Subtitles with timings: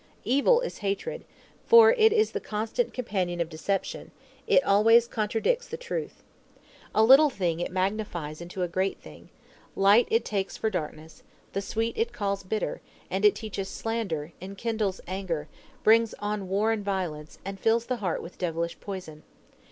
[0.25, 1.25] Evil is hatred,
[1.67, 4.09] for it is the constant companion of deception,
[4.47, 6.23] it always contradicts the truth.
[6.95, 9.29] A little thing it magnifies into a great thing,
[9.75, 11.21] light it takes for darkness,
[11.53, 15.47] the sweet it calls bitter, and it teaches slander, enkindles anger,
[15.83, 19.21] brings on war and violence, and fills the heart with devilish poison.